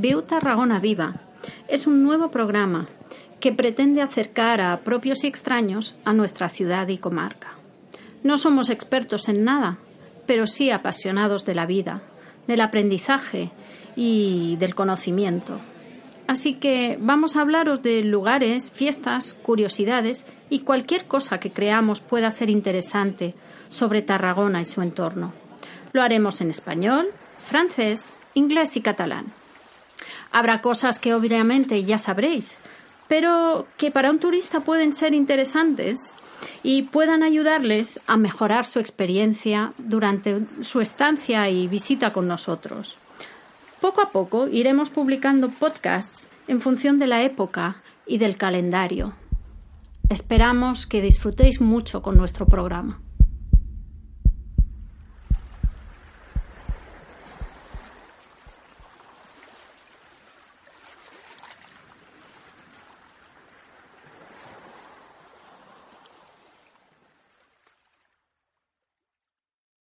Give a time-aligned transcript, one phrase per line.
[0.00, 1.14] Viu Tarragona Viva
[1.66, 2.86] es un nuevo programa
[3.40, 7.54] que pretende acercar a propios y extraños a nuestra ciudad y comarca.
[8.22, 9.78] No somos expertos en nada,
[10.24, 12.02] pero sí apasionados de la vida,
[12.46, 13.50] del aprendizaje
[13.96, 15.58] y del conocimiento.
[16.28, 22.30] Así que vamos a hablaros de lugares, fiestas, curiosidades y cualquier cosa que creamos pueda
[22.30, 23.34] ser interesante
[23.68, 25.32] sobre Tarragona y su entorno.
[25.92, 27.08] Lo haremos en español,
[27.42, 29.32] francés, inglés y catalán.
[30.30, 32.60] Habrá cosas que obviamente ya sabréis,
[33.08, 36.14] pero que para un turista pueden ser interesantes
[36.62, 42.98] y puedan ayudarles a mejorar su experiencia durante su estancia y visita con nosotros.
[43.80, 49.14] Poco a poco iremos publicando podcasts en función de la época y del calendario.
[50.08, 53.00] Esperamos que disfrutéis mucho con nuestro programa.